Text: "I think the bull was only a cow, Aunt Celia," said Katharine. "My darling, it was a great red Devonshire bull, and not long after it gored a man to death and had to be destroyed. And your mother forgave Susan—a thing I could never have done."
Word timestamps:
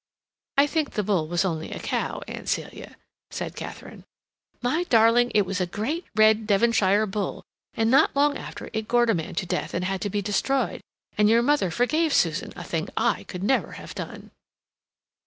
"I 0.57 0.65
think 0.65 0.93
the 0.93 1.03
bull 1.03 1.27
was 1.27 1.45
only 1.45 1.69
a 1.69 1.79
cow, 1.79 2.23
Aunt 2.27 2.49
Celia," 2.49 2.95
said 3.29 3.55
Katharine. 3.55 4.03
"My 4.59 4.83
darling, 4.85 5.31
it 5.35 5.43
was 5.45 5.61
a 5.61 5.67
great 5.67 6.05
red 6.15 6.47
Devonshire 6.47 7.05
bull, 7.05 7.43
and 7.75 7.91
not 7.91 8.15
long 8.15 8.35
after 8.35 8.71
it 8.73 8.87
gored 8.87 9.11
a 9.11 9.13
man 9.13 9.35
to 9.35 9.45
death 9.45 9.75
and 9.75 9.85
had 9.85 10.01
to 10.01 10.09
be 10.09 10.23
destroyed. 10.23 10.81
And 11.19 11.29
your 11.29 11.43
mother 11.43 11.69
forgave 11.69 12.15
Susan—a 12.15 12.63
thing 12.63 12.89
I 12.97 13.25
could 13.25 13.43
never 13.43 13.73
have 13.73 13.93
done." 13.93 14.31